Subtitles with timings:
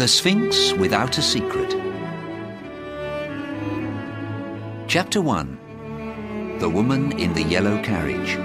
[0.00, 1.76] The Sphinx Without a Secret.
[4.88, 8.38] Chapter 1 The Woman in the Yellow Carriage.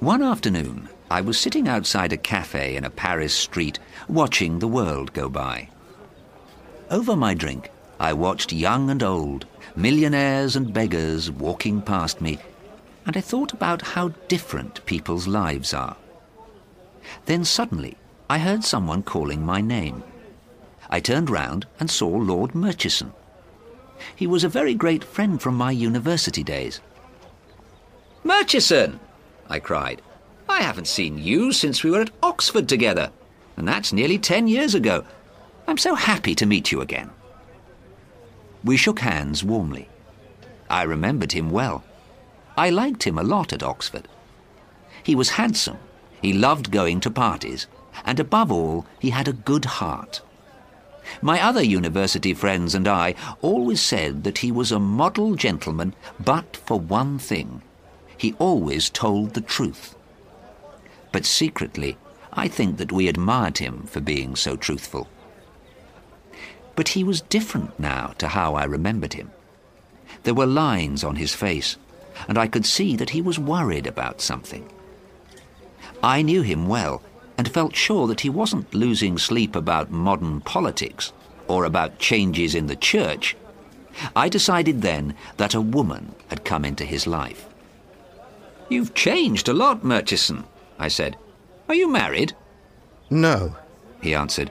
[0.00, 3.78] One afternoon, I was sitting outside a cafe in a Paris street,
[4.08, 5.68] watching the world go by.
[6.90, 7.70] Over my drink,
[8.00, 12.40] I watched young and old, millionaires and beggars walking past me,
[13.06, 15.96] and I thought about how different people's lives are.
[17.26, 17.96] Then suddenly,
[18.28, 20.02] I heard someone calling my name.
[20.90, 23.12] I turned round and saw Lord Murchison.
[24.14, 26.80] He was a very great friend from my university days.
[28.24, 28.98] Murchison!
[29.48, 30.02] I cried.
[30.48, 33.10] I haven't seen you since we were at Oxford together,
[33.56, 35.04] and that's nearly ten years ago.
[35.68, 37.10] I'm so happy to meet you again.
[38.64, 39.88] We shook hands warmly.
[40.68, 41.84] I remembered him well.
[42.56, 44.08] I liked him a lot at Oxford.
[45.02, 45.78] He was handsome,
[46.22, 47.66] he loved going to parties,
[48.04, 50.22] and above all, he had a good heart.
[51.22, 56.56] My other university friends and I always said that he was a model gentleman, but
[56.56, 57.62] for one thing.
[58.18, 59.94] He always told the truth.
[61.12, 61.96] But secretly,
[62.32, 65.08] I think that we admired him for being so truthful.
[66.74, 69.30] But he was different now to how I remembered him.
[70.24, 71.76] There were lines on his face,
[72.28, 74.68] and I could see that he was worried about something.
[76.02, 77.02] I knew him well
[77.38, 81.12] and felt sure that he wasn't losing sleep about modern politics
[81.48, 83.36] or about changes in the church.
[84.14, 87.46] I decided then that a woman had come into his life.
[88.68, 90.44] You've changed a lot, Murchison,
[90.78, 91.16] I said.
[91.68, 92.34] Are you married?
[93.10, 93.56] No,
[94.00, 94.50] he answered.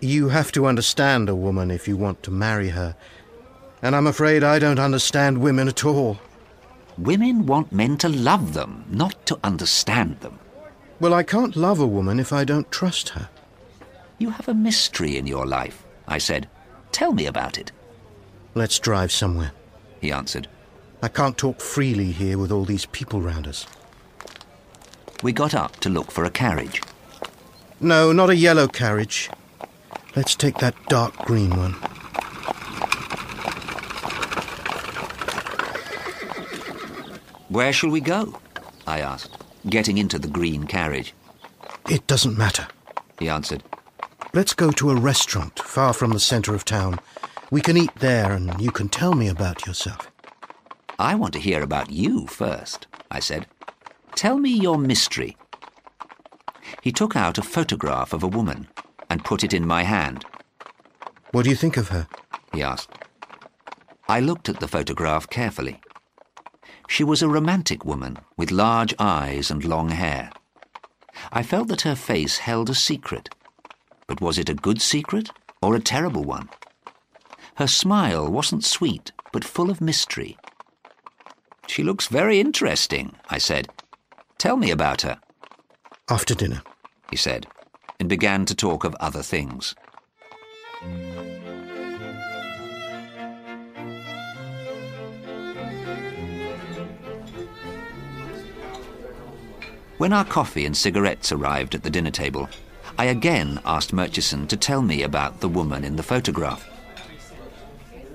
[0.00, 2.96] You have to understand a woman if you want to marry her.
[3.82, 6.18] And I'm afraid I don't understand women at all.
[7.00, 10.38] Women want men to love them, not to understand them.
[11.00, 13.30] Well, I can't love a woman if I don't trust her.
[14.18, 16.46] You have a mystery in your life, I said.
[16.92, 17.72] Tell me about it.
[18.54, 19.52] Let's drive somewhere,
[19.98, 20.46] he answered.
[21.02, 23.66] I can't talk freely here with all these people round us.
[25.22, 26.82] We got up to look for a carriage.
[27.80, 29.30] No, not a yellow carriage.
[30.14, 31.76] Let's take that dark green one.
[37.50, 38.38] Where shall we go?
[38.86, 39.36] I asked,
[39.68, 41.14] getting into the green carriage.
[41.90, 42.68] It doesn't matter,
[43.18, 43.64] he answered.
[44.32, 47.00] Let's go to a restaurant far from the centre of town.
[47.50, 50.12] We can eat there and you can tell me about yourself.
[50.96, 53.48] I want to hear about you first, I said.
[54.14, 55.36] Tell me your mystery.
[56.82, 58.68] He took out a photograph of a woman
[59.08, 60.24] and put it in my hand.
[61.32, 62.06] What do you think of her?
[62.54, 62.92] he asked.
[64.08, 65.80] I looked at the photograph carefully.
[66.90, 70.32] She was a romantic woman with large eyes and long hair.
[71.30, 73.28] I felt that her face held a secret.
[74.08, 75.30] But was it a good secret
[75.62, 76.50] or a terrible one?
[77.54, 80.36] Her smile wasn't sweet, but full of mystery.
[81.68, 83.68] She looks very interesting, I said.
[84.36, 85.20] Tell me about her.
[86.08, 86.62] After dinner,
[87.08, 87.46] he said,
[88.00, 89.76] and began to talk of other things.
[100.00, 102.48] When our coffee and cigarettes arrived at the dinner table,
[102.98, 106.66] I again asked Murchison to tell me about the woman in the photograph.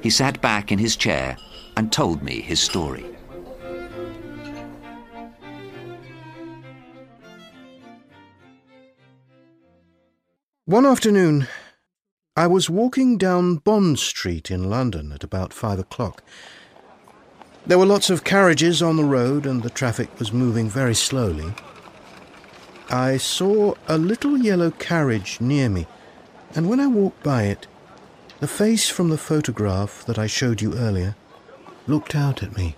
[0.01, 1.37] He sat back in his chair
[1.77, 3.05] and told me his story.
[10.65, 11.47] One afternoon,
[12.35, 16.23] I was walking down Bond Street in London at about five o'clock.
[17.67, 21.53] There were lots of carriages on the road and the traffic was moving very slowly.
[22.89, 25.87] I saw a little yellow carriage near me,
[26.53, 27.67] and when I walked by it,
[28.39, 31.15] the face from the photograph that I showed you earlier
[31.87, 32.75] looked out at me.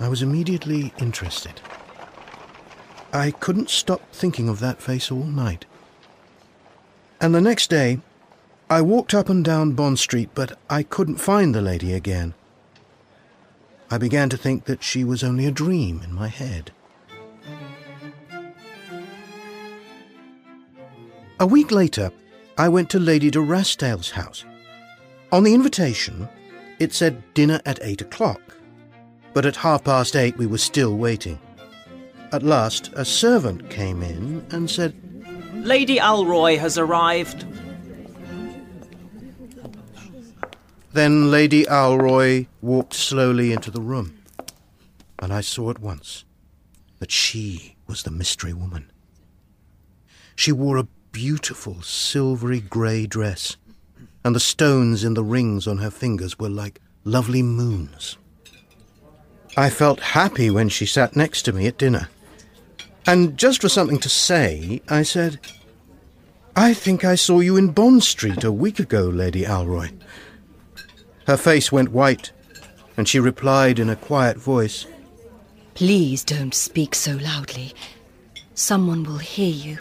[0.00, 1.60] I was immediately interested.
[3.12, 5.66] I couldn't stop thinking of that face all night.
[7.20, 8.00] And the next day,
[8.68, 12.34] I walked up and down Bond Street, but I couldn't find the lady again.
[13.90, 16.70] I began to think that she was only a dream in my head.
[21.40, 22.12] A week later,
[22.58, 24.44] I went to Lady de Rastail's house.
[25.32, 26.28] On the invitation,
[26.78, 28.42] it said dinner at eight o'clock,
[29.32, 31.38] but at half past eight we were still waiting.
[32.30, 34.94] At last, a servant came in and said,
[35.54, 37.46] Lady Alroy has arrived.
[40.92, 44.18] Then Lady Alroy walked slowly into the room.
[45.20, 46.24] and I saw at once
[46.98, 48.90] that she was the mystery woman.
[50.36, 53.56] She wore a beautiful silvery grey dress,
[54.24, 58.16] and the stones in the rings on her fingers were like lovely moons.
[59.56, 62.08] I felt happy when she sat next to me at dinner.
[63.06, 65.40] And just for something to say, I said,
[66.54, 69.90] I think I saw you in Bond Street a week ago, Lady Alroy.
[71.26, 72.32] Her face went white,
[72.96, 74.86] and she replied in a quiet voice,
[75.74, 77.72] Please don't speak so loudly.
[78.54, 79.78] Someone will hear you.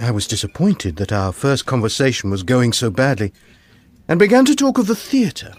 [0.00, 3.32] I was disappointed that our first conversation was going so badly,
[4.08, 5.52] and began to talk of the theatre.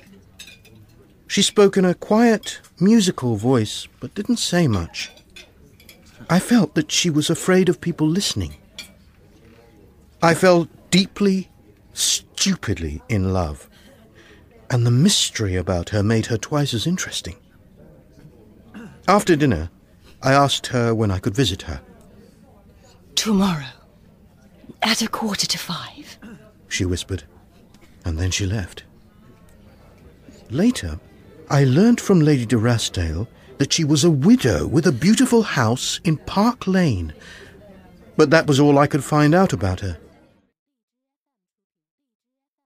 [1.27, 5.11] She spoke in a quiet, musical voice, but didn't say much.
[6.29, 8.55] I felt that she was afraid of people listening.
[10.21, 11.49] I fell deeply,
[11.93, 13.69] stupidly in love,
[14.69, 17.35] and the mystery about her made her twice as interesting.
[19.07, 19.69] After dinner,
[20.21, 21.81] I asked her when I could visit her.
[23.15, 23.67] Tomorrow,
[24.81, 26.17] at a quarter to five.
[26.67, 27.23] she whispered,
[28.05, 28.83] and then she left.
[30.49, 30.99] Later,
[31.49, 32.57] I learnt from Lady de
[33.57, 37.13] that she was a widow with a beautiful house in Park Lane.
[38.17, 39.97] But that was all I could find out about her.